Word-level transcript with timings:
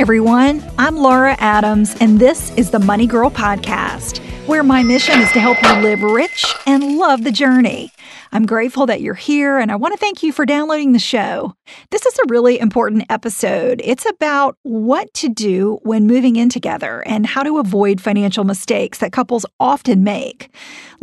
Everyone. 0.00 0.64
I'm 0.78 0.96
Laura 0.96 1.36
Adams, 1.40 1.94
and 2.00 2.18
this 2.18 2.56
is 2.56 2.70
the 2.70 2.78
Money 2.78 3.06
Girl 3.06 3.28
Podcast, 3.28 4.16
where 4.46 4.62
my 4.62 4.82
mission 4.82 5.20
is 5.20 5.30
to 5.32 5.40
help 5.40 5.62
you 5.62 5.82
live 5.82 6.02
rich 6.02 6.46
and 6.64 6.96
love 6.96 7.22
the 7.22 7.30
journey. 7.30 7.92
I'm 8.32 8.46
grateful 8.46 8.86
that 8.86 9.02
you're 9.02 9.12
here, 9.12 9.58
and 9.58 9.70
I 9.70 9.76
want 9.76 9.92
to 9.92 9.98
thank 9.98 10.22
you 10.22 10.32
for 10.32 10.46
downloading 10.46 10.92
the 10.92 10.98
show. 10.98 11.52
This 11.90 12.06
is 12.06 12.18
a 12.18 12.28
really 12.28 12.58
important 12.58 13.04
episode. 13.10 13.82
It's 13.84 14.06
about 14.06 14.56
what 14.62 15.12
to 15.14 15.28
do 15.28 15.78
when 15.82 16.06
moving 16.06 16.36
in 16.36 16.48
together 16.48 17.02
and 17.06 17.26
how 17.26 17.42
to 17.42 17.58
avoid 17.58 18.00
financial 18.00 18.44
mistakes 18.44 19.00
that 19.00 19.12
couples 19.12 19.44
often 19.60 20.02
make. 20.02 20.48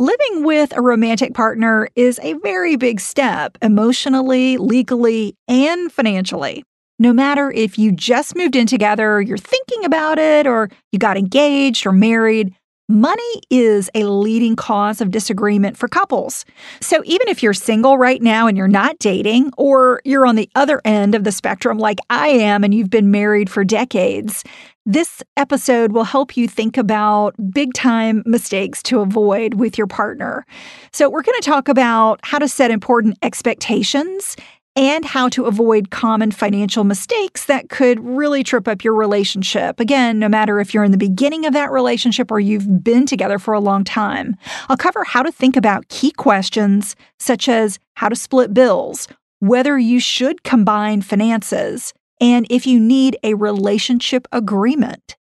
Living 0.00 0.42
with 0.42 0.76
a 0.76 0.82
romantic 0.82 1.34
partner 1.34 1.88
is 1.94 2.18
a 2.24 2.32
very 2.42 2.74
big 2.74 2.98
step 2.98 3.58
emotionally, 3.62 4.56
legally, 4.56 5.36
and 5.46 5.92
financially. 5.92 6.64
No 6.98 7.12
matter 7.12 7.50
if 7.50 7.78
you 7.78 7.92
just 7.92 8.34
moved 8.34 8.56
in 8.56 8.66
together, 8.66 9.20
you're 9.20 9.38
thinking 9.38 9.84
about 9.84 10.18
it, 10.18 10.46
or 10.46 10.68
you 10.90 10.98
got 10.98 11.16
engaged 11.16 11.86
or 11.86 11.92
married, 11.92 12.52
money 12.88 13.42
is 13.50 13.90
a 13.94 14.04
leading 14.04 14.56
cause 14.56 15.00
of 15.00 15.10
disagreement 15.10 15.76
for 15.76 15.88
couples. 15.88 16.44
So 16.80 17.02
even 17.04 17.28
if 17.28 17.42
you're 17.42 17.54
single 17.54 17.98
right 17.98 18.22
now 18.22 18.46
and 18.46 18.56
you're 18.56 18.66
not 18.66 18.98
dating, 18.98 19.52
or 19.58 20.00
you're 20.04 20.26
on 20.26 20.36
the 20.36 20.48
other 20.54 20.80
end 20.84 21.14
of 21.14 21.24
the 21.24 21.32
spectrum 21.32 21.78
like 21.78 21.98
I 22.10 22.28
am 22.28 22.64
and 22.64 22.74
you've 22.74 22.90
been 22.90 23.10
married 23.10 23.50
for 23.50 23.62
decades, 23.62 24.42
this 24.86 25.22
episode 25.36 25.92
will 25.92 26.04
help 26.04 26.34
you 26.34 26.48
think 26.48 26.78
about 26.78 27.34
big 27.52 27.74
time 27.74 28.22
mistakes 28.24 28.82
to 28.84 29.00
avoid 29.00 29.54
with 29.54 29.76
your 29.76 29.86
partner. 29.86 30.46
So, 30.92 31.10
we're 31.10 31.22
going 31.22 31.38
to 31.38 31.46
talk 31.46 31.68
about 31.68 32.20
how 32.22 32.38
to 32.38 32.48
set 32.48 32.70
important 32.70 33.18
expectations 33.22 34.34
and 34.78 35.04
how 35.04 35.28
to 35.28 35.46
avoid 35.46 35.90
common 35.90 36.30
financial 36.30 36.84
mistakes 36.84 37.46
that 37.46 37.68
could 37.68 37.98
really 37.98 38.44
trip 38.44 38.68
up 38.68 38.84
your 38.84 38.94
relationship. 38.94 39.80
Again, 39.80 40.20
no 40.20 40.28
matter 40.28 40.60
if 40.60 40.72
you're 40.72 40.84
in 40.84 40.92
the 40.92 40.96
beginning 40.96 41.44
of 41.44 41.52
that 41.52 41.72
relationship 41.72 42.30
or 42.30 42.38
you've 42.38 42.84
been 42.84 43.04
together 43.04 43.40
for 43.40 43.52
a 43.52 43.60
long 43.60 43.82
time. 43.82 44.36
I'll 44.68 44.76
cover 44.76 45.02
how 45.02 45.24
to 45.24 45.32
think 45.32 45.56
about 45.56 45.88
key 45.88 46.12
questions 46.12 46.94
such 47.18 47.48
as 47.48 47.80
how 47.94 48.08
to 48.08 48.14
split 48.14 48.54
bills, 48.54 49.08
whether 49.40 49.76
you 49.76 49.98
should 49.98 50.44
combine 50.44 51.02
finances, 51.02 51.92
and 52.20 52.46
if 52.48 52.64
you 52.64 52.78
need 52.78 53.16
a 53.24 53.34
relationship 53.34 54.28
agreement. 54.30 55.16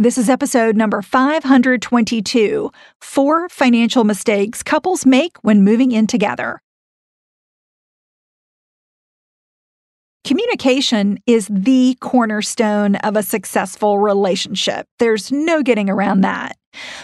This 0.00 0.18
is 0.18 0.28
episode 0.28 0.76
number 0.76 1.00
522 1.00 2.72
Four 3.00 3.48
Financial 3.50 4.02
Mistakes 4.02 4.64
Couples 4.64 5.06
Make 5.06 5.36
When 5.42 5.62
Moving 5.62 5.92
In 5.92 6.08
Together. 6.08 6.60
Communication 10.26 11.20
is 11.28 11.46
the 11.48 11.96
cornerstone 12.00 12.96
of 12.96 13.14
a 13.14 13.22
successful 13.22 14.00
relationship. 14.00 14.88
There's 14.98 15.30
no 15.30 15.62
getting 15.62 15.88
around 15.88 16.22
that. 16.22 16.56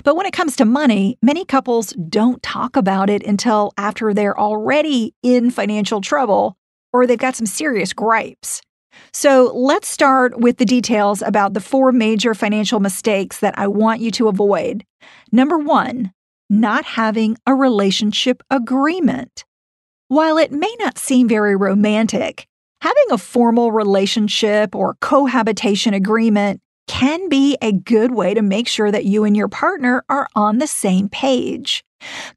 But 0.03 0.17
when 0.17 0.27
it 0.27 0.33
comes 0.33 0.57
to 0.57 0.65
money, 0.65 1.19
many 1.23 1.45
couples 1.45 1.93
don't 2.09 2.43
talk 2.43 2.75
about 2.75 3.09
it 3.09 3.23
until 3.23 3.75
after 3.79 4.13
they're 4.13 4.37
already 4.37 5.15
in 5.23 5.53
financial 5.53 6.01
trouble 6.01 6.57
or 6.93 7.07
they've 7.07 7.17
got 7.17 7.37
some 7.37 7.47
serious 7.47 7.93
gripes. 7.93 8.61
So 9.13 9.53
let's 9.55 9.89
start 9.89 10.41
with 10.41 10.57
the 10.57 10.65
details 10.65 11.23
about 11.23 11.55
the 11.55 11.61
four 11.61 11.93
major 11.93 12.35
financial 12.35 12.81
mistakes 12.81 13.39
that 13.39 13.57
I 13.57 13.69
want 13.69 14.01
you 14.01 14.11
to 14.11 14.27
avoid. 14.27 14.85
Number 15.31 15.59
one, 15.59 16.11
not 16.51 16.85
having 16.85 17.37
a 17.47 17.55
relationship 17.55 18.43
agreement. 18.51 19.45
While 20.09 20.39
it 20.39 20.51
may 20.51 20.75
not 20.81 20.99
seem 20.99 21.29
very 21.29 21.55
romantic, 21.55 22.49
Having 22.83 23.13
a 23.13 23.19
formal 23.19 23.71
relationship 23.71 24.75
or 24.75 24.97
cohabitation 25.01 25.95
agreement 25.95 26.61
can 26.89 27.29
be 27.29 27.57
a 27.63 27.71
good 27.71 28.13
way 28.13 28.35
to 28.35 28.43
make 28.43 28.67
sure 28.67 28.91
that 28.91 29.05
you 29.05 29.23
and 29.23 29.37
your 29.37 29.47
partner 29.47 30.05
are 30.09 30.27
on 30.35 30.59
the 30.59 30.67
same 30.67 31.09
page. 31.09 31.85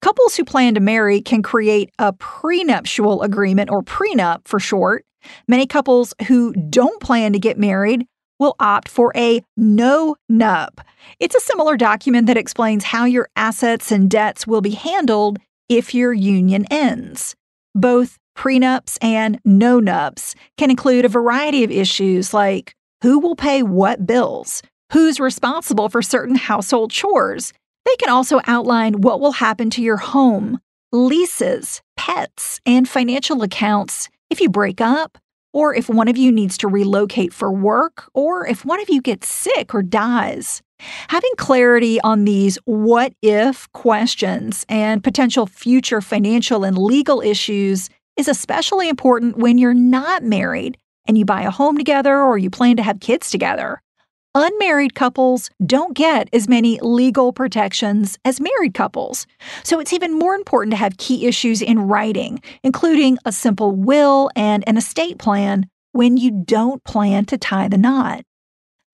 Couples 0.01 0.35
who 0.35 0.45
plan 0.45 0.75
to 0.75 0.79
marry 0.79 1.19
can 1.19 1.41
create 1.41 1.89
a 1.97 2.13
prenuptial 2.13 3.23
agreement 3.23 3.71
or 3.71 3.81
prenup 3.81 4.47
for 4.47 4.59
short. 4.59 5.03
Many 5.47 5.65
couples 5.65 6.13
who 6.27 6.53
don't 6.53 7.01
plan 7.01 7.33
to 7.33 7.39
get 7.39 7.57
married 7.57 8.05
will 8.37 8.55
opt 8.59 8.87
for 8.87 9.11
a 9.15 9.41
no 9.57 10.15
nup. 10.31 10.77
It's 11.19 11.33
a 11.33 11.41
similar 11.41 11.75
document 11.75 12.27
that 12.27 12.37
explains 12.37 12.83
how 12.83 13.05
your 13.05 13.29
assets 13.35 13.91
and 13.91 14.11
debts 14.11 14.45
will 14.45 14.61
be 14.61 14.75
handled 14.75 15.39
if 15.69 15.95
your 15.95 16.13
union 16.13 16.65
ends. 16.69 17.35
Both 17.73 18.19
Prenups 18.37 18.97
and 19.01 19.39
no 19.45 19.79
nups 19.79 20.35
can 20.57 20.69
include 20.69 21.05
a 21.05 21.09
variety 21.09 21.63
of 21.63 21.71
issues 21.71 22.33
like 22.33 22.75
who 23.01 23.19
will 23.19 23.35
pay 23.35 23.63
what 23.63 24.05
bills, 24.05 24.61
who's 24.91 25.19
responsible 25.19 25.89
for 25.89 26.01
certain 26.01 26.35
household 26.35 26.91
chores. 26.91 27.53
They 27.85 27.95
can 27.97 28.09
also 28.09 28.41
outline 28.45 29.01
what 29.01 29.19
will 29.19 29.33
happen 29.33 29.69
to 29.71 29.81
your 29.81 29.97
home, 29.97 30.59
leases, 30.91 31.81
pets, 31.97 32.59
and 32.65 32.87
financial 32.89 33.41
accounts 33.43 34.09
if 34.29 34.41
you 34.41 34.49
break 34.49 34.81
up, 34.81 35.17
or 35.53 35.73
if 35.73 35.87
one 35.87 36.07
of 36.07 36.17
you 36.17 36.31
needs 36.31 36.57
to 36.57 36.67
relocate 36.67 37.31
for 37.31 37.51
work, 37.51 38.09
or 38.13 38.45
if 38.45 38.65
one 38.65 38.81
of 38.81 38.89
you 38.89 39.01
gets 39.01 39.29
sick 39.29 39.73
or 39.73 39.81
dies. 39.81 40.61
Having 41.07 41.31
clarity 41.37 42.01
on 42.01 42.25
these 42.25 42.57
what 42.65 43.13
if 43.21 43.71
questions 43.71 44.65
and 44.67 45.03
potential 45.03 45.45
future 45.45 46.01
financial 46.01 46.65
and 46.65 46.77
legal 46.77 47.21
issues 47.21 47.89
is 48.17 48.27
especially 48.27 48.89
important 48.89 49.37
when 49.37 49.57
you're 49.57 49.73
not 49.73 50.23
married 50.23 50.77
and 51.07 51.17
you 51.17 51.25
buy 51.25 51.43
a 51.43 51.51
home 51.51 51.77
together 51.77 52.19
or 52.19 52.37
you 52.37 52.49
plan 52.49 52.77
to 52.77 52.83
have 52.83 52.99
kids 52.99 53.29
together. 53.29 53.81
Unmarried 54.37 54.95
couples 54.95 55.49
don't 55.65 55.95
get 55.95 56.27
as 56.33 56.49
many 56.49 56.77
legal 56.81 57.31
protections 57.31 58.17
as 58.25 58.41
married 58.41 58.73
couples. 58.73 59.25
So 59.63 59.79
it's 59.79 59.93
even 59.93 60.19
more 60.19 60.35
important 60.35 60.71
to 60.71 60.77
have 60.77 60.97
key 60.97 61.25
issues 61.25 61.61
in 61.61 61.79
writing, 61.79 62.41
including 62.61 63.17
a 63.23 63.31
simple 63.31 63.71
will 63.71 64.29
and 64.35 64.61
an 64.67 64.75
estate 64.75 65.19
plan 65.19 65.69
when 65.93 66.17
you 66.17 66.31
don't 66.31 66.83
plan 66.83 67.23
to 67.25 67.37
tie 67.37 67.69
the 67.69 67.77
knot. 67.77 68.25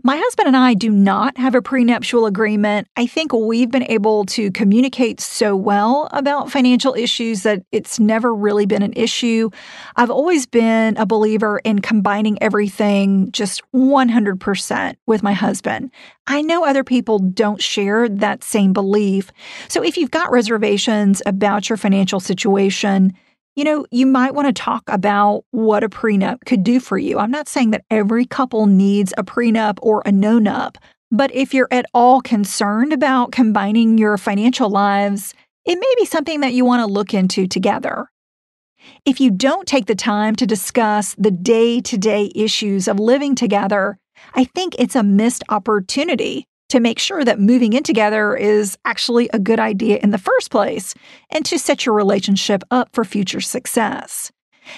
My 0.03 0.17
husband 0.17 0.47
and 0.47 0.57
I 0.57 0.73
do 0.73 0.89
not 0.89 1.37
have 1.37 1.53
a 1.53 1.61
prenuptial 1.61 2.25
agreement. 2.25 2.87
I 2.95 3.05
think 3.05 3.33
we've 3.33 3.69
been 3.69 3.89
able 3.89 4.25
to 4.25 4.49
communicate 4.51 5.19
so 5.19 5.55
well 5.55 6.09
about 6.11 6.51
financial 6.51 6.95
issues 6.95 7.43
that 7.43 7.63
it's 7.71 7.99
never 7.99 8.33
really 8.33 8.65
been 8.65 8.81
an 8.81 8.93
issue. 8.95 9.51
I've 9.95 10.09
always 10.09 10.47
been 10.47 10.97
a 10.97 11.05
believer 11.05 11.59
in 11.63 11.79
combining 11.79 12.41
everything 12.41 13.31
just 13.31 13.61
100% 13.75 14.95
with 15.05 15.21
my 15.21 15.33
husband. 15.33 15.91
I 16.25 16.41
know 16.41 16.65
other 16.65 16.83
people 16.83 17.19
don't 17.19 17.61
share 17.61 18.09
that 18.09 18.43
same 18.43 18.73
belief. 18.73 19.31
So 19.67 19.83
if 19.83 19.97
you've 19.97 20.09
got 20.09 20.31
reservations 20.31 21.21
about 21.27 21.69
your 21.69 21.77
financial 21.77 22.19
situation, 22.19 23.13
you 23.55 23.63
know, 23.63 23.85
you 23.91 24.05
might 24.05 24.33
want 24.33 24.47
to 24.47 24.53
talk 24.53 24.83
about 24.87 25.43
what 25.51 25.83
a 25.83 25.89
prenup 25.89 26.45
could 26.45 26.63
do 26.63 26.79
for 26.79 26.97
you. 26.97 27.19
I'm 27.19 27.31
not 27.31 27.49
saying 27.49 27.71
that 27.71 27.85
every 27.89 28.25
couple 28.25 28.65
needs 28.65 29.13
a 29.17 29.23
prenup 29.23 29.77
or 29.81 30.01
a 30.05 30.11
no 30.11 30.39
nup, 30.39 30.77
but 31.11 31.33
if 31.33 31.53
you're 31.53 31.67
at 31.71 31.85
all 31.93 32.21
concerned 32.21 32.93
about 32.93 33.31
combining 33.31 33.97
your 33.97 34.17
financial 34.17 34.69
lives, 34.69 35.33
it 35.65 35.75
may 35.75 35.93
be 35.97 36.05
something 36.05 36.39
that 36.39 36.53
you 36.53 36.63
want 36.63 36.81
to 36.81 36.91
look 36.91 37.13
into 37.13 37.45
together. 37.45 38.07
If 39.05 39.19
you 39.19 39.29
don't 39.29 39.67
take 39.67 39.85
the 39.85 39.95
time 39.95 40.35
to 40.37 40.47
discuss 40.47 41.13
the 41.17 41.29
day 41.29 41.81
to 41.81 41.97
day 41.97 42.31
issues 42.33 42.87
of 42.87 42.99
living 42.99 43.35
together, 43.35 43.97
I 44.33 44.45
think 44.45 44.75
it's 44.79 44.95
a 44.95 45.03
missed 45.03 45.43
opportunity 45.49 46.47
to 46.71 46.79
make 46.79 46.99
sure 46.99 47.25
that 47.25 47.37
moving 47.37 47.73
in 47.73 47.83
together 47.83 48.33
is 48.33 48.77
actually 48.85 49.29
a 49.33 49.39
good 49.39 49.59
idea 49.59 49.99
in 50.01 50.11
the 50.11 50.17
first 50.17 50.49
place 50.49 50.93
and 51.29 51.43
to 51.45 51.59
set 51.59 51.85
your 51.85 51.93
relationship 51.93 52.63
up 52.71 52.87
for 52.93 53.03
future 53.03 53.41
success. 53.41 54.31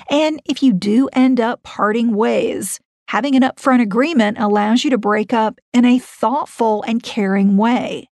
And 0.10 0.42
if 0.45 0.63
you 0.63 0.74
do 0.74 1.07
end 1.13 1.40
up 1.40 1.62
parting 1.62 2.16
ways, 2.16 2.80
having 3.10 3.36
an 3.36 3.44
upfront 3.44 3.81
agreement 3.81 4.40
allows 4.40 4.84
you 4.84 4.90
to 4.90 4.98
break 4.98 5.34
up 5.34 5.60
in 5.72 5.86
a 5.86 6.00
thoughtful 6.00 6.84
and 6.88 7.04
caring 7.04 7.57
way. 7.57 8.10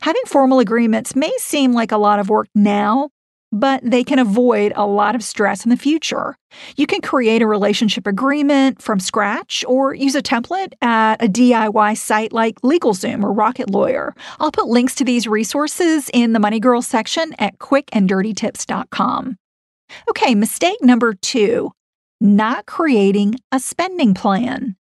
Having 0.00 0.22
formal 0.26 0.58
agreements 0.58 1.14
may 1.14 1.32
seem 1.38 1.72
like 1.72 1.92
a 1.92 1.98
lot 1.98 2.18
of 2.18 2.30
work 2.30 2.48
now, 2.52 3.10
but 3.52 3.80
they 3.82 4.04
can 4.04 4.18
avoid 4.18 4.72
a 4.76 4.86
lot 4.86 5.14
of 5.14 5.22
stress 5.22 5.64
in 5.64 5.70
the 5.70 5.76
future. 5.76 6.36
You 6.76 6.86
can 6.86 7.00
create 7.00 7.42
a 7.42 7.46
relationship 7.46 8.06
agreement 8.06 8.80
from 8.80 9.00
scratch 9.00 9.64
or 9.66 9.94
use 9.94 10.14
a 10.14 10.22
template 10.22 10.72
at 10.82 11.22
a 11.22 11.28
DIY 11.28 11.96
site 11.96 12.32
like 12.32 12.60
LegalZoom 12.60 13.24
or 13.24 13.32
Rocket 13.32 13.70
Lawyer. 13.70 14.14
I'll 14.38 14.52
put 14.52 14.66
links 14.66 14.94
to 14.96 15.04
these 15.04 15.26
resources 15.26 16.10
in 16.12 16.32
the 16.32 16.40
Money 16.40 16.60
Girl 16.60 16.82
section 16.82 17.34
at 17.38 17.58
quickanddirtytips.com. 17.58 19.36
Okay, 20.08 20.34
mistake 20.34 20.78
number 20.82 21.14
two 21.14 21.72
not 22.20 22.66
creating 22.66 23.34
a 23.50 23.58
spending 23.58 24.14
plan. 24.14 24.76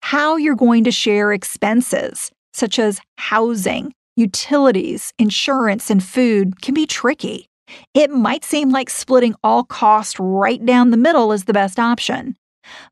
How 0.00 0.36
you're 0.36 0.56
going 0.56 0.84
to 0.84 0.90
share 0.90 1.32
expenses, 1.32 2.32
such 2.52 2.78
as 2.78 3.00
housing, 3.16 3.92
utilities, 4.16 5.12
insurance, 5.18 5.90
and 5.90 6.02
food, 6.02 6.60
can 6.62 6.74
be 6.74 6.86
tricky. 6.86 7.48
It 7.94 8.10
might 8.10 8.44
seem 8.44 8.70
like 8.70 8.90
splitting 8.90 9.34
all 9.42 9.64
costs 9.64 10.18
right 10.18 10.64
down 10.64 10.90
the 10.90 10.96
middle 10.96 11.32
is 11.32 11.44
the 11.44 11.52
best 11.52 11.78
option. 11.78 12.36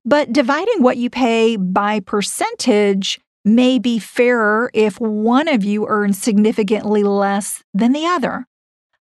But 0.05 0.33
dividing 0.33 0.83
what 0.83 0.97
you 0.97 1.11
pay 1.11 1.57
by 1.57 2.01
percentage 2.01 3.21
may 3.45 3.79
be 3.79 3.99
fairer 3.99 4.71
if 4.75 5.01
one 5.01 5.49
of 5.49 5.65
you 5.65 5.87
earns 5.89 6.21
significantly 6.21 7.03
less 7.03 7.63
than 7.75 7.93
the 7.93 8.07
other. 8.07 8.47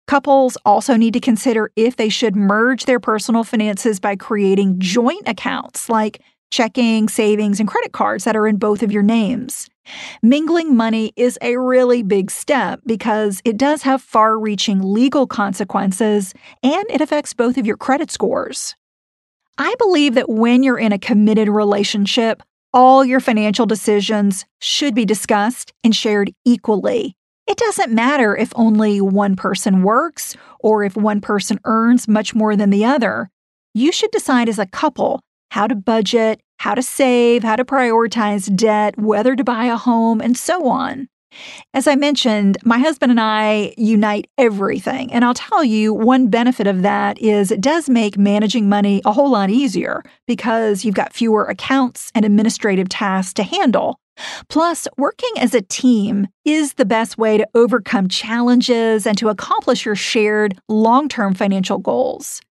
Couples 0.07 0.57
also 0.65 0.95
need 0.97 1.13
to 1.13 1.19
consider 1.19 1.71
if 1.75 1.95
they 1.95 2.09
should 2.09 2.35
merge 2.35 2.85
their 2.85 2.99
personal 2.99 3.43
finances 3.43 3.99
by 3.99 4.15
creating 4.15 4.79
joint 4.79 5.27
accounts 5.27 5.89
like 5.89 6.21
checking, 6.51 7.09
savings, 7.09 7.59
and 7.59 7.67
credit 7.67 7.93
cards 7.93 8.25
that 8.25 8.35
are 8.35 8.47
in 8.47 8.57
both 8.57 8.83
of 8.83 8.91
your 8.91 9.03
names. 9.03 9.69
Mingling 10.21 10.75
money 10.75 11.11
is 11.15 11.39
a 11.41 11.57
really 11.57 12.03
big 12.03 12.29
step 12.29 12.81
because 12.85 13.41
it 13.43 13.57
does 13.57 13.81
have 13.81 14.01
far 14.01 14.37
reaching 14.37 14.81
legal 14.81 15.25
consequences 15.25 16.33
and 16.61 16.85
it 16.89 17.01
affects 17.01 17.33
both 17.33 17.57
of 17.57 17.65
your 17.65 17.77
credit 17.77 18.11
scores. 18.11 18.75
I 19.57 19.73
believe 19.79 20.13
that 20.15 20.29
when 20.29 20.63
you're 20.63 20.79
in 20.79 20.93
a 20.93 20.99
committed 20.99 21.49
relationship, 21.49 22.43
all 22.73 23.03
your 23.03 23.19
financial 23.19 23.65
decisions 23.65 24.45
should 24.59 24.95
be 24.95 25.05
discussed 25.05 25.73
and 25.83 25.95
shared 25.95 26.31
equally. 26.45 27.15
It 27.47 27.57
doesn't 27.57 27.91
matter 27.91 28.35
if 28.35 28.53
only 28.55 29.01
one 29.01 29.35
person 29.35 29.83
works 29.83 30.37
or 30.59 30.83
if 30.83 30.95
one 30.95 31.21
person 31.21 31.59
earns 31.65 32.07
much 32.07 32.33
more 32.33 32.55
than 32.55 32.69
the 32.69 32.85
other. 32.85 33.29
You 33.73 33.91
should 33.91 34.11
decide 34.11 34.47
as 34.47 34.59
a 34.59 34.65
couple 34.65 35.21
how 35.51 35.67
to 35.67 35.75
budget, 35.75 36.41
how 36.59 36.73
to 36.73 36.81
save, 36.81 37.43
how 37.43 37.57
to 37.57 37.65
prioritize 37.65 38.53
debt, 38.55 38.97
whether 38.97 39.35
to 39.35 39.43
buy 39.43 39.65
a 39.65 39.75
home, 39.75 40.21
and 40.21 40.37
so 40.37 40.67
on. 40.67 41.07
As 41.73 41.87
I 41.87 41.95
mentioned, 41.95 42.57
my 42.63 42.77
husband 42.77 43.11
and 43.11 43.19
I 43.19 43.73
unite 43.77 44.27
everything. 44.37 45.11
And 45.11 45.23
I'll 45.23 45.33
tell 45.33 45.63
you, 45.63 45.93
one 45.93 46.29
benefit 46.29 46.67
of 46.67 46.81
that 46.81 47.21
is 47.21 47.51
it 47.51 47.61
does 47.61 47.89
make 47.89 48.17
managing 48.17 48.69
money 48.69 49.01
a 49.05 49.11
whole 49.11 49.29
lot 49.29 49.49
easier 49.49 50.03
because 50.25 50.83
you've 50.85 50.95
got 50.95 51.13
fewer 51.13 51.45
accounts 51.45 52.11
and 52.15 52.25
administrative 52.25 52.89
tasks 52.89 53.33
to 53.35 53.43
handle. 53.43 53.99
Plus, 54.49 54.87
working 54.97 55.31
as 55.37 55.53
a 55.53 55.61
team 55.61 56.27
is 56.45 56.73
the 56.73 56.85
best 56.85 57.17
way 57.17 57.37
to 57.37 57.47
overcome 57.55 58.07
challenges 58.07 59.05
and 59.05 59.17
to 59.17 59.29
accomplish 59.29 59.85
your 59.85 59.95
shared 59.95 60.57
long 60.69 61.09
term 61.09 61.33
financial 61.33 61.77
goals. 61.77 62.41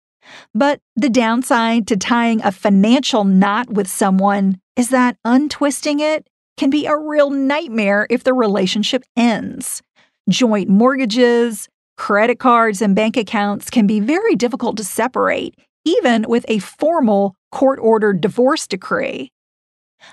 But 0.54 0.80
the 0.96 1.10
downside 1.10 1.86
to 1.88 1.96
tying 1.96 2.42
a 2.42 2.52
financial 2.52 3.24
knot 3.24 3.70
with 3.70 3.88
someone 3.88 4.60
is 4.76 4.90
that 4.90 5.16
untwisting 5.24 6.00
it 6.00 6.26
can 6.56 6.70
be 6.70 6.86
a 6.86 6.96
real 6.96 7.30
nightmare 7.30 8.06
if 8.10 8.24
the 8.24 8.34
relationship 8.34 9.04
ends. 9.16 9.82
Joint 10.28 10.68
mortgages, 10.68 11.68
credit 11.96 12.38
cards, 12.38 12.82
and 12.82 12.94
bank 12.94 13.16
accounts 13.16 13.70
can 13.70 13.86
be 13.86 14.00
very 14.00 14.34
difficult 14.34 14.76
to 14.76 14.84
separate, 14.84 15.54
even 15.84 16.24
with 16.28 16.44
a 16.48 16.58
formal 16.58 17.34
court 17.52 17.78
ordered 17.80 18.20
divorce 18.20 18.66
decree. 18.66 19.30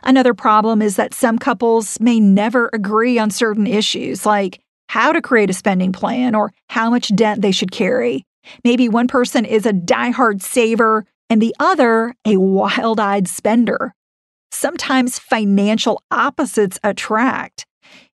Another 0.04 0.34
problem 0.34 0.82
is 0.82 0.96
that 0.98 1.14
some 1.14 1.40
couples 1.40 2.00
may 2.00 2.20
never 2.20 2.70
agree 2.74 3.18
on 3.18 3.32
certain 3.32 3.68
issues, 3.68 4.26
like 4.26 4.60
how 4.90 5.12
to 5.12 5.22
create 5.22 5.50
a 5.50 5.54
spending 5.54 5.92
plan 5.92 6.36
or 6.36 6.52
how 6.70 6.90
much 6.90 7.14
debt 7.16 7.42
they 7.42 7.52
should 7.52 7.72
carry. 7.72 8.26
Maybe 8.64 8.90
one 8.90 9.08
person 9.08 9.46
is 9.46 9.66
a 9.66 9.74
die-hard 9.74 10.42
saver 10.42 11.06
and 11.30 11.42
the 11.42 11.56
other 11.60 12.16
a 12.26 12.38
wild 12.38 13.00
eyed 13.00 13.28
spender. 13.28 13.94
Sometimes 14.52 15.20
financial 15.20 16.02
opposites 16.10 16.80
attract. 16.84 17.66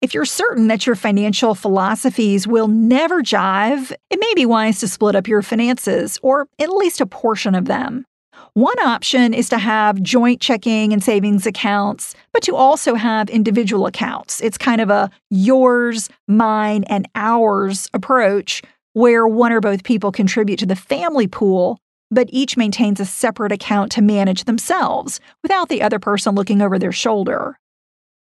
If 0.01 0.13
you're 0.13 0.25
certain 0.25 0.67
that 0.67 0.85
your 0.85 0.95
financial 0.95 1.55
philosophies 1.55 2.47
will 2.47 2.67
never 2.67 3.21
jive, 3.21 3.91
it 4.09 4.19
may 4.19 4.33
be 4.35 4.45
wise 4.45 4.79
to 4.79 4.87
split 4.87 5.15
up 5.15 5.27
your 5.27 5.41
finances, 5.41 6.19
or 6.21 6.47
at 6.59 6.69
least 6.69 7.01
a 7.01 7.05
portion 7.05 7.55
of 7.55 7.65
them. 7.65 8.05
One 8.53 8.79
option 8.79 9.33
is 9.33 9.47
to 9.49 9.57
have 9.57 10.01
joint 10.01 10.41
checking 10.41 10.91
and 10.91 11.01
savings 11.01 11.45
accounts, 11.45 12.15
but 12.33 12.43
to 12.43 12.55
also 12.55 12.95
have 12.95 13.29
individual 13.29 13.85
accounts. 13.85 14.41
It's 14.41 14.57
kind 14.57 14.81
of 14.81 14.89
a 14.89 15.09
yours, 15.29 16.09
mine, 16.27 16.83
and 16.85 17.07
ours 17.15 17.89
approach 17.93 18.61
where 18.93 19.27
one 19.27 19.51
or 19.51 19.61
both 19.61 19.83
people 19.83 20.11
contribute 20.11 20.57
to 20.57 20.65
the 20.65 20.75
family 20.75 21.27
pool, 21.27 21.79
but 22.09 22.29
each 22.31 22.57
maintains 22.57 22.99
a 22.99 23.05
separate 23.05 23.51
account 23.51 23.91
to 23.93 24.01
manage 24.01 24.43
themselves 24.43 25.19
without 25.43 25.69
the 25.69 25.81
other 25.81 25.99
person 25.99 26.35
looking 26.35 26.61
over 26.61 26.77
their 26.77 26.91
shoulder. 26.91 27.57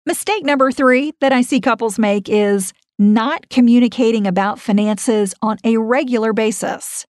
Mistake 0.05 0.43
number 0.43 0.71
three 0.71 1.13
that 1.21 1.31
I 1.31 1.41
see 1.41 1.61
couples 1.61 1.99
make 1.99 2.27
is 2.27 2.73
not 2.97 3.49
communicating 3.49 4.27
about 4.27 4.59
finances 4.59 5.33
on 5.41 5.57
a 5.63 5.77
regular 5.77 6.33
basis. 6.33 7.05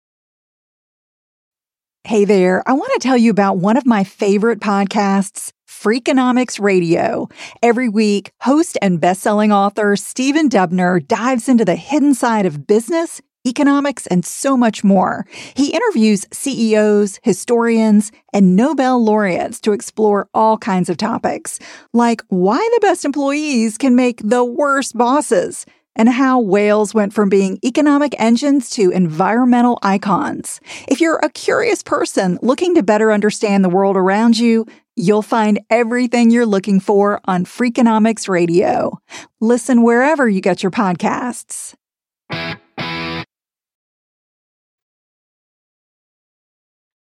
Hey 2.05 2.25
there, 2.25 2.63
I 2.67 2.73
want 2.73 2.93
to 2.95 2.99
tell 2.99 3.17
you 3.17 3.31
about 3.31 3.59
one 3.59 3.77
of 3.77 3.87
my 3.87 4.05
favorite 4.05 4.61
podcasts, 4.61 5.53
Freakonomics 5.69 6.59
Radio. 6.59 7.29
Every 7.63 7.89
week, 7.89 8.33
host 8.41 8.79
and 8.81 9.01
best-selling 9.01 9.53
author 9.53 9.97
Stephen 9.97 10.49
Dubner 10.49 11.07
dives 11.07 11.49
into 11.49 11.65
the 11.65 11.77
hidden 11.77 12.15
side 12.15 12.47
of 12.47 12.67
business 12.67 13.21
economics, 13.47 14.07
and 14.07 14.25
so 14.25 14.57
much 14.57 14.85
more. 14.85 15.27
He 15.55 15.73
interviews 15.73 16.27
CEOs, 16.33 17.21
historians, 17.23 18.13
and 18.33 18.57
Nobel 18.57 19.03
laureates 19.03 19.61
to 19.63 19.73
explore 19.73 20.29
all 20.35 20.59
kinds 20.59 20.89
of 20.89 20.97
topics, 20.97 21.59
like 21.93 22.23
why 22.29 22.59
the 22.75 22.81
best 22.81 23.05
employees 23.05 23.79
can 23.79 23.97
make 23.97 24.21
the 24.23 24.45
worst 24.45 24.97
bosses 24.97 25.67
and 25.97 26.09
how 26.09 26.41
whales 26.41 26.95
went 26.95 27.13
from 27.13 27.29
being 27.29 27.59
economic 27.65 28.15
engines 28.19 28.71
to 28.71 28.91
environmental 28.91 29.79
icons. 29.83 30.61
If 30.89 31.01
you're 31.01 31.19
a 31.19 31.31
curious 31.31 31.83
person 31.83 32.39
looking 32.43 32.75
to 32.77 32.83
better 32.83 33.13
understand 33.13 33.65
the 33.65 33.69
world 33.69 33.97
around 33.97 34.39
you, 34.39 34.67
you'll 34.97 35.23
find 35.23 35.61
everything 35.69 36.31
you're 36.31 36.47
looking 36.47 36.81
for 36.81 37.21
on 37.25 37.45
Freakonomics 37.45 38.29
Radio. 38.29 38.99
Listen 39.41 39.83
wherever 39.83 40.29
you 40.29 40.41
get 40.41 40.63
your 40.63 40.71
podcasts. 40.71 41.75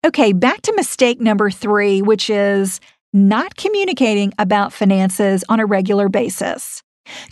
Okay, 0.08 0.32
back 0.32 0.62
to 0.62 0.72
mistake 0.74 1.20
number 1.20 1.50
three, 1.50 2.00
which 2.00 2.30
is 2.30 2.80
not 3.12 3.56
communicating 3.56 4.32
about 4.38 4.72
finances 4.72 5.44
on 5.50 5.60
a 5.60 5.66
regular 5.66 6.08
basis. 6.08 6.82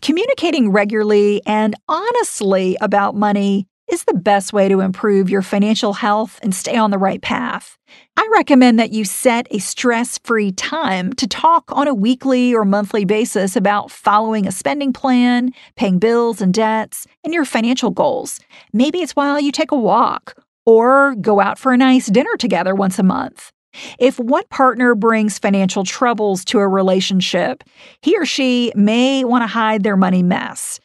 Communicating 0.03 0.71
regularly 0.71 1.41
and 1.47 1.75
honestly 1.89 2.77
about 2.83 3.15
money 3.15 3.67
is 3.91 4.05
the 4.05 4.13
best 4.13 4.53
way 4.53 4.69
to 4.69 4.81
improve 4.81 5.31
your 5.31 5.41
financial 5.41 5.95
health 5.95 6.39
and 6.43 6.55
stay 6.55 6.77
on 6.77 6.91
the 6.91 6.99
right 6.99 7.23
path. 7.23 7.79
I 8.19 8.29
recommend 8.35 8.79
that 8.79 8.93
you 8.93 9.07
set 9.07 9.47
a 9.51 9.59
stress 9.59 10.19
free 10.19 10.53
time 10.53 11.15
to 11.15 11.27
talk 11.27 11.65
on 11.73 11.89
a 11.89 11.95
weekly 11.95 12.55
or 12.55 12.67
monthly 12.67 13.07
basis 13.07 13.57
about 13.57 13.91
following 13.91 14.47
a 14.47 14.53
spending 14.53 14.93
plan, 14.93 15.53
paying 15.77 15.99
bills 15.99 16.43
and 16.43 16.53
debts, 16.53 17.07
and 17.25 17.33
your 17.33 17.47
financial 17.47 17.91
goals. 17.91 18.39
Maybe 18.75 18.99
it's 18.99 19.17
while 19.17 19.41
you 19.41 19.51
take 19.51 19.73
a 19.73 19.79
walk 19.79 20.35
or 20.67 21.15
go 21.21 21.41
out 21.41 21.59
for 21.59 21.73
a 21.73 21.77
nice 21.77 22.07
dinner 22.07 22.37
together 22.37 22.75
once 22.75 22.99
a 22.99 23.03
month. 23.03 23.53
If 23.99 24.19
one 24.19 24.45
partner 24.51 24.95
brings 24.95 25.39
financial 25.39 25.85
troubles 25.85 26.45
to 26.47 26.59
a 26.59 26.69
relationship, 26.69 27.65
he 28.03 28.17
or 28.17 28.27
she 28.27 28.73
may 28.75 29.25
want 29.25 29.43
to 29.43 29.47
hide 29.49 29.83
their 29.83 29.97
money 29.97 30.23
mess. 30.23 30.81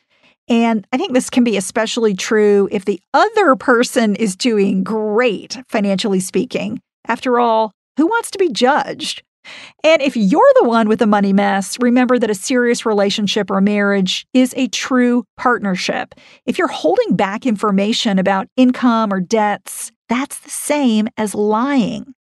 And 0.48 0.86
I 0.92 0.98
think 0.98 1.14
this 1.14 1.30
can 1.30 1.44
be 1.44 1.56
especially 1.56 2.14
true 2.14 2.68
if 2.72 2.86
the 2.86 3.02
other 3.14 3.56
person 3.56 4.16
is 4.16 4.36
doing 4.36 4.84
great, 4.84 5.58
financially 5.70 6.20
speaking. 6.20 6.82
After 7.08 7.40
all, 7.40 7.72
who 7.98 8.08
wants 8.08 8.32
to 8.32 8.38
be 8.38 8.50
judged? 8.50 9.24
And 9.84 10.02
if 10.02 10.16
you're 10.16 10.54
the 10.60 10.68
one 10.68 10.88
with 10.88 11.02
a 11.02 11.08
money 11.08 11.34
mess, 11.34 11.78
remember 11.80 12.20
that 12.20 12.30
a 12.30 12.36
serious 12.36 12.86
relationship 12.86 13.50
or 13.50 13.62
marriage 13.62 14.26
is 14.34 14.54
a 14.56 14.68
true 14.68 15.24
partnership. 15.38 16.16
If 16.46 16.58
you're 16.58 16.68
holding 16.68 17.16
back 17.16 17.46
information 17.46 18.20
about 18.20 18.48
income 18.56 19.14
or 19.14 19.20
debts, 19.20 19.92
that's 20.10 20.40
the 20.40 20.50
same 20.50 21.08
as 21.18 21.34
lying. 21.34 22.14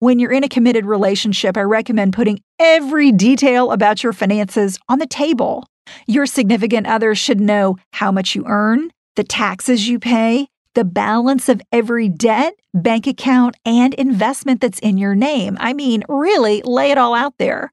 When 0.00 0.18
you're 0.18 0.32
in 0.32 0.44
a 0.44 0.48
committed 0.48 0.86
relationship, 0.86 1.56
I 1.56 1.62
recommend 1.62 2.12
putting 2.12 2.40
every 2.58 3.10
detail 3.10 3.72
about 3.72 4.02
your 4.02 4.12
finances 4.12 4.78
on 4.88 4.98
the 4.98 5.06
table. 5.06 5.66
Your 6.06 6.26
significant 6.26 6.86
other 6.86 7.14
should 7.14 7.40
know 7.40 7.76
how 7.92 8.12
much 8.12 8.34
you 8.34 8.44
earn, 8.46 8.90
the 9.16 9.24
taxes 9.24 9.88
you 9.88 9.98
pay, 9.98 10.48
the 10.74 10.84
balance 10.84 11.48
of 11.48 11.60
every 11.72 12.08
debt, 12.08 12.54
bank 12.74 13.06
account, 13.06 13.56
and 13.64 13.94
investment 13.94 14.60
that's 14.60 14.78
in 14.78 14.98
your 14.98 15.14
name. 15.14 15.56
I 15.60 15.72
mean, 15.72 16.04
really 16.08 16.62
lay 16.62 16.90
it 16.90 16.98
all 16.98 17.14
out 17.14 17.34
there. 17.38 17.72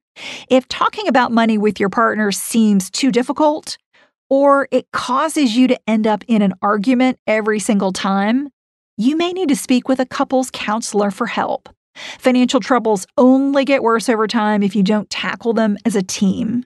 If 0.50 0.68
talking 0.68 1.08
about 1.08 1.32
money 1.32 1.58
with 1.58 1.80
your 1.80 1.90
partner 1.90 2.32
seems 2.32 2.90
too 2.90 3.12
difficult, 3.12 3.78
or 4.30 4.68
it 4.72 4.88
causes 4.92 5.56
you 5.56 5.68
to 5.68 5.80
end 5.88 6.08
up 6.08 6.24
in 6.28 6.42
an 6.42 6.54
argument 6.62 7.20
every 7.28 7.60
single 7.60 7.92
time, 7.92 8.50
you 8.98 9.16
may 9.16 9.34
need 9.34 9.50
to 9.50 9.56
speak 9.56 9.88
with 9.88 10.00
a 10.00 10.06
couples 10.06 10.50
counselor 10.52 11.12
for 11.12 11.28
help. 11.28 11.70
Financial 11.96 12.60
troubles 12.60 13.06
only 13.18 13.66
get 13.66 13.84
worse 13.84 14.10
over 14.10 14.28
time 14.28 14.64
if 14.64 14.76
you 14.76 14.84
don't 14.84 15.10
tackle 15.10 15.54
them 15.54 15.78
as 15.86 15.96
a 15.96 16.04
team. 16.04 16.64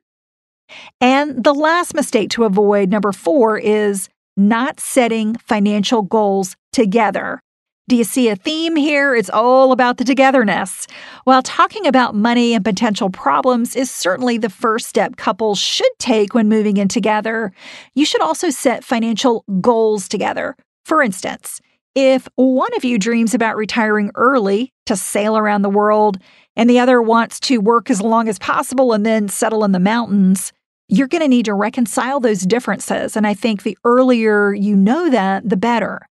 And 1.01 1.43
the 1.43 1.53
last 1.53 1.93
mistake 1.93 2.29
to 2.31 2.43
avoid, 2.43 2.89
number 2.89 3.11
four, 3.11 3.57
is 3.57 4.09
not 4.39 4.79
setting 4.79 5.35
financial 5.35 6.01
goals 6.01 6.55
together. 6.71 7.41
Do 7.89 7.95
you 7.95 8.03
see 8.03 8.29
a 8.29 8.35
theme 8.35 8.75
here? 8.75 9.15
It's 9.15 9.31
all 9.31 9.71
about 9.71 9.97
the 9.97 10.03
togetherness. 10.03 10.85
While 11.23 11.41
talking 11.41 11.87
about 11.87 12.13
money 12.13 12.53
and 12.53 12.63
potential 12.63 13.09
problems 13.09 13.75
is 13.75 13.89
certainly 13.89 14.37
the 14.37 14.49
first 14.49 14.87
step 14.87 15.17
couples 15.17 15.59
should 15.59 15.91
take 15.97 16.33
when 16.33 16.47
moving 16.47 16.77
in 16.77 16.87
together, 16.87 17.51
you 17.95 18.05
should 18.05 18.21
also 18.21 18.51
set 18.51 18.83
financial 18.83 19.43
goals 19.59 20.07
together. 20.07 20.55
For 20.85 21.01
instance, 21.01 21.59
if 21.95 22.27
one 22.35 22.73
of 22.75 22.85
you 22.85 22.99
dreams 22.99 23.33
about 23.33 23.57
retiring 23.57 24.11
early 24.15 24.71
to 24.85 24.95
sail 24.95 25.35
around 25.35 25.63
the 25.63 25.69
world 25.69 26.19
and 26.55 26.69
the 26.69 26.79
other 26.79 27.01
wants 27.01 27.39
to 27.41 27.57
work 27.57 27.89
as 27.89 28.01
long 28.01 28.29
as 28.29 28.37
possible 28.37 28.93
and 28.93 29.05
then 29.05 29.27
settle 29.27 29.65
in 29.65 29.71
the 29.71 29.79
mountains, 29.79 30.53
you're 30.89 31.07
going 31.07 31.21
to 31.21 31.27
need 31.27 31.45
to 31.45 31.53
reconcile 31.53 32.19
those 32.19 32.41
differences. 32.41 33.15
And 33.15 33.25
I 33.25 33.33
think 33.33 33.63
the 33.63 33.77
earlier 33.85 34.53
you 34.53 34.75
know 34.75 35.09
that, 35.09 35.47
the 35.47 35.57
better. 35.57 36.01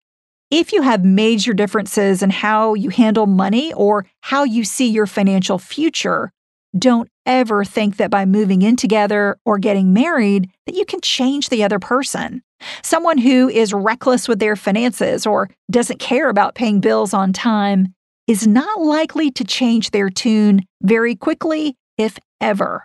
If 0.50 0.72
you 0.72 0.82
have 0.82 1.04
major 1.04 1.52
differences 1.52 2.22
in 2.22 2.30
how 2.30 2.74
you 2.74 2.88
handle 2.88 3.26
money 3.26 3.72
or 3.74 4.06
how 4.22 4.44
you 4.44 4.64
see 4.64 4.88
your 4.88 5.06
financial 5.06 5.58
future, 5.58 6.30
don't 6.78 7.10
ever 7.26 7.64
think 7.64 7.96
that 7.96 8.10
by 8.10 8.24
moving 8.24 8.62
in 8.62 8.76
together 8.76 9.38
or 9.44 9.58
getting 9.58 9.92
married 9.92 10.50
that 10.66 10.74
you 10.74 10.84
can 10.84 11.00
change 11.00 11.48
the 11.48 11.64
other 11.64 11.78
person. 11.78 12.42
Someone 12.82 13.18
who 13.18 13.48
is 13.48 13.74
reckless 13.74 14.28
with 14.28 14.38
their 14.38 14.56
finances 14.56 15.26
or 15.26 15.50
doesn't 15.70 15.98
care 15.98 16.28
about 16.28 16.54
paying 16.54 16.80
bills 16.80 17.12
on 17.12 17.32
time 17.32 17.94
is 18.26 18.46
not 18.46 18.80
likely 18.80 19.30
to 19.32 19.44
change 19.44 19.90
their 19.90 20.10
tune 20.10 20.64
very 20.82 21.14
quickly, 21.14 21.76
if 21.96 22.18
ever. 22.40 22.84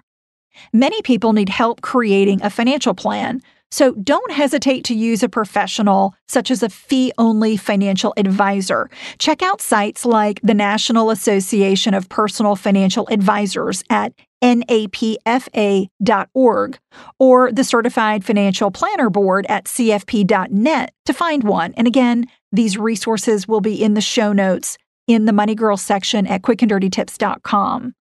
Many 0.72 1.02
people 1.02 1.34
need 1.34 1.50
help 1.50 1.82
creating 1.82 2.42
a 2.42 2.50
financial 2.50 2.94
plan, 2.94 3.42
so 3.74 3.94
don't 3.94 4.32
hesitate 4.32 4.84
to 4.86 4.94
use 4.94 5.24
a 5.24 5.30
professional, 5.30 6.14
such 6.28 6.52
as 6.52 6.62
a 6.62 6.70
fee 6.70 7.12
only 7.18 7.58
financial 7.58 8.14
advisor. 8.18 8.88
Check 9.18 9.42
out 9.42 9.62
sites 9.62 10.06
like 10.06 10.40
the 10.44 10.54
National 10.54 11.10
Association 11.10 11.96
of 11.96 12.08
Personal 12.08 12.56
Financial 12.56 13.08
Advisors 13.10 13.84
at 13.90 14.14
napfa.org 14.44 15.90
or 17.18 17.52
the 17.52 17.64
Certified 17.64 18.24
Financial 18.24 18.70
Planner 18.70 19.10
Board 19.10 19.48
at 19.50 19.66
cfp.net 19.66 20.94
to 21.06 21.14
find 21.14 21.44
one. 21.44 21.74
And 21.76 21.88
again, 21.88 22.26
these 22.52 22.78
resources 22.78 23.48
will 23.48 23.62
be 23.62 23.82
in 23.82 23.96
the 23.96 24.02
show 24.02 24.34
notes 24.34 24.78
in 25.08 25.26
the 25.26 25.34
Money 25.34 25.56
Girl 25.56 25.78
section 25.78 26.28
at 26.28 26.44
quickanddirtytips.com. 26.44 27.96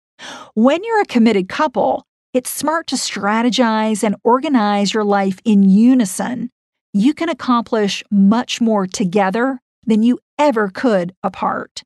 When 0.55 0.83
you're 0.83 1.03
a 1.03 1.07
committed 1.07 1.49
couple, 1.49 2.07
it's 2.35 2.51
smart 2.51 2.87
to 2.89 2.97
strategize 2.97 4.05
and 4.05 4.17
organize 4.23 4.93
your 4.93 5.05
life 5.05 5.39
in 5.45 5.63
unison. 5.63 6.51
You 6.93 7.15
can 7.15 7.29
accomplish 7.29 8.05
much 8.11 8.61
more 8.61 8.87
together 8.87 9.61
than 9.87 10.03
you 10.03 10.19
ever 10.39 10.69
could 10.69 11.15
apart. 11.23 11.83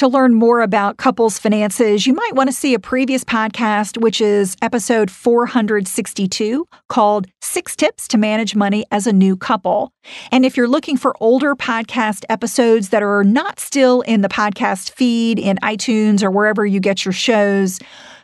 To 0.00 0.08
learn 0.08 0.34
more 0.34 0.62
about 0.62 0.96
couples 0.96 1.38
finances, 1.38 2.06
you 2.06 2.14
might 2.14 2.34
want 2.34 2.48
to 2.48 2.56
see 2.56 2.72
a 2.72 2.78
previous 2.78 3.22
podcast, 3.22 4.00
which 4.00 4.22
is 4.22 4.56
episode 4.62 5.10
462, 5.10 6.66
called 6.88 7.26
Six 7.42 7.76
Tips 7.76 8.08
to 8.08 8.16
Manage 8.16 8.56
Money 8.56 8.86
as 8.90 9.06
a 9.06 9.12
New 9.12 9.36
Couple. 9.36 9.92
And 10.32 10.46
if 10.46 10.56
you're 10.56 10.68
looking 10.68 10.96
for 10.96 11.14
older 11.20 11.54
podcast 11.54 12.24
episodes 12.30 12.88
that 12.88 13.02
are 13.02 13.24
not 13.24 13.60
still 13.60 14.00
in 14.00 14.22
the 14.22 14.30
podcast 14.30 14.92
feed 14.92 15.38
in 15.38 15.58
iTunes 15.58 16.22
or 16.22 16.30
wherever 16.30 16.64
you 16.64 16.80
get 16.80 17.04
your 17.04 17.12
shows, 17.12 17.78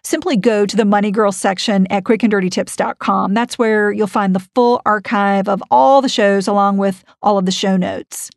simply 0.06 0.36
go 0.36 0.64
to 0.64 0.76
the 0.76 0.84
Money 0.84 1.10
Girl 1.10 1.32
section 1.32 1.86
at 1.90 2.04
quickanddirtytips.com. 2.04 3.34
That's 3.34 3.58
where 3.58 3.90
you'll 3.90 4.06
find 4.06 4.34
the 4.34 4.46
full 4.54 4.80
archive 4.86 5.48
of 5.48 5.62
all 5.70 6.00
the 6.00 6.08
shows 6.08 6.46
along 6.46 6.78
with 6.78 7.04
all 7.22 7.38
of 7.38 7.44
the 7.44 7.52
show 7.52 7.76
notes. 7.76 8.30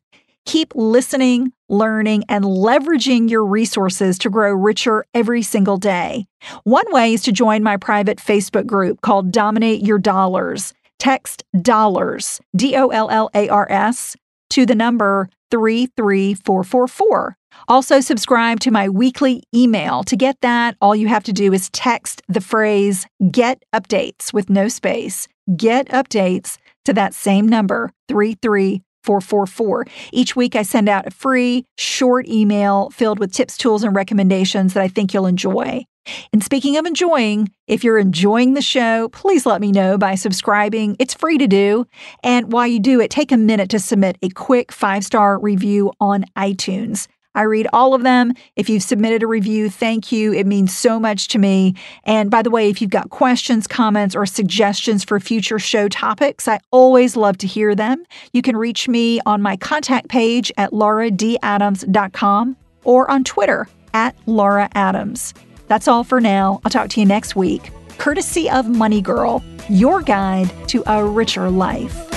Keep 0.46 0.74
listening, 0.74 1.54
learning, 1.70 2.24
and 2.28 2.44
leveraging 2.44 3.30
your 3.30 3.46
resources 3.46 4.18
to 4.18 4.30
grow 4.32 4.52
richer 4.52 5.06
every 5.14 5.44
single 5.44 5.78
day. 5.78 6.26
One 6.64 6.92
way 6.92 7.14
is 7.14 7.22
to 7.24 7.32
join 7.32 7.62
my 7.62 7.78
private 7.78 8.18
Facebook 8.18 8.66
group 8.66 9.02
called 9.02 9.32
Dominate 9.32 9.86
Your 9.86 10.00
Dollars. 10.00 10.74
Text 10.98 11.44
dollars, 11.62 12.42
D 12.56 12.76
O 12.76 12.88
L 12.88 13.10
L 13.10 13.30
A 13.34 13.48
R 13.48 13.72
S, 13.72 14.18
to 14.50 14.66
the 14.66 14.76
number 14.76 15.30
33444. 15.52 17.39
Also, 17.68 18.00
subscribe 18.00 18.60
to 18.62 18.72
my 18.72 18.90
weekly 18.90 19.44
email. 19.54 20.04
To 20.04 20.16
get 20.16 20.40
that, 20.42 20.76
all 20.82 20.96
you 20.96 21.08
have 21.08 21.24
to 21.26 21.34
do 21.34 21.54
is 21.54 21.70
text 21.70 22.22
the 22.28 22.42
phrase 22.42 23.06
get 23.32 23.64
updates 23.74 24.34
with 24.34 24.50
no 24.50 24.68
space, 24.68 25.28
get 25.56 25.88
updates 25.90 26.58
to 26.86 26.94
that 26.94 27.14
same 27.14 27.48
number, 27.48 27.92
33444. 28.08 29.86
Each 30.12 30.36
week, 30.36 30.56
I 30.56 30.64
send 30.64 30.90
out 30.90 31.08
a 31.08 31.12
free, 31.12 31.66
short 31.78 32.28
email 32.28 32.90
filled 32.90 33.20
with 33.20 33.34
tips, 33.34 33.58
tools, 33.58 33.84
and 33.84 33.96
recommendations 33.96 34.74
that 34.74 34.84
I 34.84 34.88
think 34.88 35.14
you'll 35.14 35.26
enjoy. 35.26 35.86
And 36.34 36.44
speaking 36.44 36.78
of 36.78 36.86
enjoying, 36.86 37.50
if 37.68 37.84
you're 37.84 38.00
enjoying 38.00 38.54
the 38.54 38.62
show, 38.62 39.10
please 39.10 39.46
let 39.46 39.62
me 39.62 39.72
know 39.72 39.98
by 39.98 40.16
subscribing. 40.16 40.96
It's 41.00 41.14
free 41.14 41.38
to 41.38 41.48
do. 41.48 41.86
And 42.24 42.52
while 42.52 42.68
you 42.68 42.80
do 42.80 43.00
it, 43.00 43.12
take 43.12 43.32
a 43.32 43.38
minute 43.38 43.70
to 43.70 43.80
submit 43.80 44.18
a 44.22 44.30
quick 44.30 44.72
five 44.72 45.04
star 45.04 45.40
review 45.40 45.92
on 46.00 46.26
iTunes. 46.36 47.08
I 47.36 47.44
read 47.44 47.68
all 47.72 47.94
of 47.94 48.04
them. 48.04 48.34
If 48.56 48.70
you've 48.70 48.84
submitted 48.84 49.24
a 49.24 49.28
review, 49.28 49.70
thank 49.70 50.12
you. 50.12 50.34
It 50.34 50.48
means 50.48 50.76
so 50.76 51.00
much 51.00 51.28
to 51.30 51.40
me. 51.40 51.76
And 52.04 52.32
by 52.32 52.42
the 52.42 52.50
way, 52.50 52.70
if 52.70 52.82
you've 52.82 52.90
got 52.90 53.10
questions, 53.10 53.68
comments, 53.68 54.16
or 54.16 54.26
suggestions 54.26 55.04
for 55.04 55.20
future 55.20 55.60
show 55.60 55.88
topics, 55.88 56.48
I 56.48 56.60
always 56.72 57.16
love 57.16 57.38
to 57.40 57.48
hear 57.48 57.76
them. 57.76 58.04
You 58.34 58.42
can 58.42 58.58
reach 58.58 58.88
me 58.88 59.20
on 59.26 59.42
my 59.42 59.58
contact 59.58 60.10
page 60.10 60.52
at 60.58 60.72
lauradadams.com 60.72 62.58
or 62.84 63.12
on 63.12 63.24
Twitter 63.24 63.68
at 63.94 64.16
Laura 64.26 64.70
Adams. 64.74 65.34
That's 65.68 65.88
all 65.88 66.04
for 66.04 66.20
now. 66.20 66.62
I'll 66.66 66.72
talk 66.72 66.90
to 66.90 67.00
you 67.00 67.06
next 67.06 67.36
week. 67.36 67.72
Courtesy 67.98 68.50
of 68.50 68.68
Money 68.68 69.02
Girl, 69.02 69.44
your 69.70 70.02
guide 70.02 70.50
to 70.70 70.84
a 70.88 71.06
richer 71.06 71.50
life. 71.50 72.08